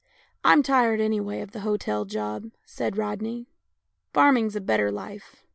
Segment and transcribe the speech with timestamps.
[0.43, 3.45] "I'm tired anyway of the hotel job," said Rodney."
[4.15, 5.43] Farming's a better life.